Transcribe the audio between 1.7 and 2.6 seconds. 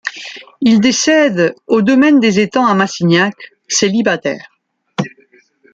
domaine des